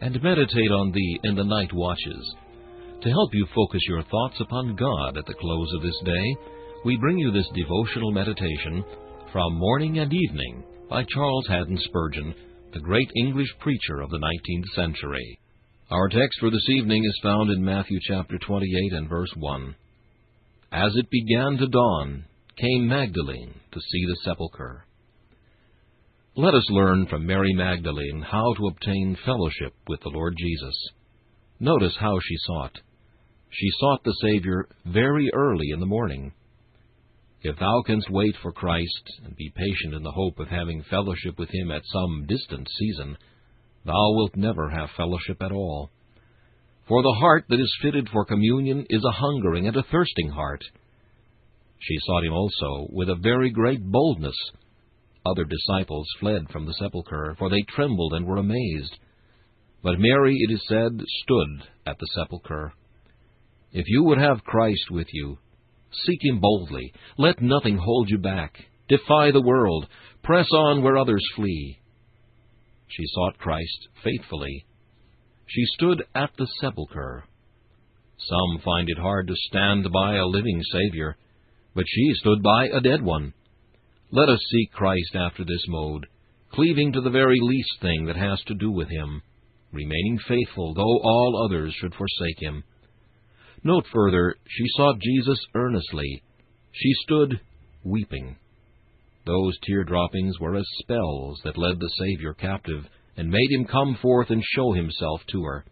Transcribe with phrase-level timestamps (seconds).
[0.00, 2.34] and meditate on thee in the night watches.
[3.02, 6.36] To help you focus your thoughts upon God at the close of this day,
[6.84, 8.84] we bring you this devotional meditation
[9.32, 12.34] from Morning and Evening by Charles Haddon Spurgeon,
[12.72, 15.38] the great English preacher of the 19th century.
[15.90, 19.74] Our text for this evening is found in Matthew chapter 28 and verse 1.
[20.72, 22.24] As it began to dawn,
[22.58, 24.87] came Magdalene to see the sepulchre.
[26.40, 30.88] Let us learn from Mary Magdalene how to obtain fellowship with the Lord Jesus.
[31.58, 32.78] Notice how she sought.
[33.50, 36.32] She sought the Savior very early in the morning.
[37.42, 41.40] If thou canst wait for Christ, and be patient in the hope of having fellowship
[41.40, 43.16] with him at some distant season,
[43.84, 45.90] thou wilt never have fellowship at all.
[46.86, 50.62] For the heart that is fitted for communion is a hungering and a thirsting heart.
[51.80, 54.36] She sought him also with a very great boldness,
[55.28, 58.96] other disciples fled from the sepulchre, for they trembled and were amazed.
[59.82, 62.72] But Mary, it is said, stood at the sepulchre.
[63.72, 65.38] If you would have Christ with you,
[66.04, 66.92] seek him boldly.
[67.16, 68.54] Let nothing hold you back.
[68.88, 69.86] Defy the world.
[70.22, 71.78] Press on where others flee.
[72.88, 74.64] She sought Christ faithfully.
[75.46, 77.24] She stood at the sepulchre.
[78.18, 81.16] Some find it hard to stand by a living Savior,
[81.74, 83.32] but she stood by a dead one.
[84.10, 86.06] Let us seek Christ after this mode,
[86.52, 89.20] cleaving to the very least thing that has to do with him,
[89.70, 92.64] remaining faithful, though all others should forsake him.
[93.62, 96.22] Note further, she sought Jesus earnestly.
[96.72, 97.40] She stood
[97.84, 98.36] weeping.
[99.26, 102.84] Those tear droppings were as spells that led the Savior captive,
[103.18, 105.66] and made him come forth and show himself to her.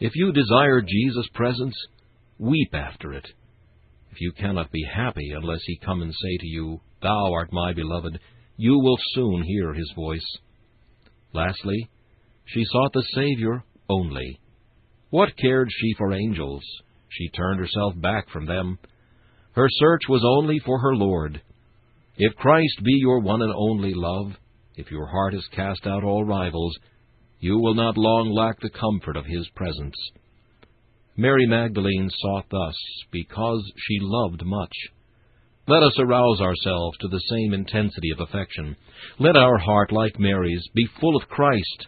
[0.00, 1.74] If you desire Jesus' presence,
[2.38, 3.26] weep after it.
[4.12, 7.72] If you cannot be happy unless he come and say to you, Thou art my
[7.72, 8.18] beloved,
[8.58, 10.36] you will soon hear his voice.
[11.32, 11.88] Lastly,
[12.44, 14.38] she sought the Savior only.
[15.08, 16.62] What cared she for angels?
[17.08, 18.78] She turned herself back from them.
[19.52, 21.40] Her search was only for her Lord.
[22.18, 24.36] If Christ be your one and only love,
[24.76, 26.76] if your heart has cast out all rivals,
[27.40, 29.96] you will not long lack the comfort of his presence.
[31.16, 32.74] Mary Magdalene sought thus
[33.10, 34.72] because she loved much.
[35.68, 38.76] Let us arouse ourselves to the same intensity of affection.
[39.18, 41.86] Let our heart, like Mary's, be full of Christ,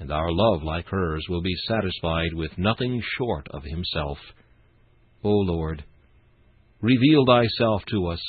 [0.00, 4.18] and our love, like hers, will be satisfied with nothing short of Himself.
[5.22, 5.84] O Lord,
[6.80, 8.20] reveal thyself to us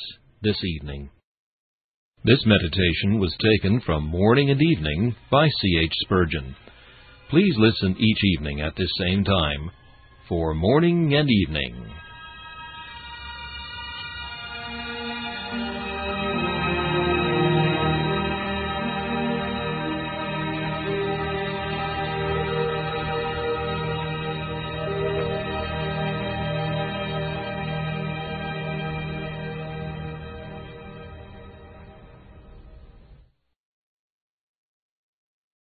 [0.42, 1.10] this evening.
[2.24, 5.80] This meditation was taken from Morning and Evening by C.
[5.84, 5.94] H.
[6.06, 6.56] Spurgeon.
[7.30, 9.72] Please listen each evening at this same time
[10.28, 11.86] for Morning and Evening.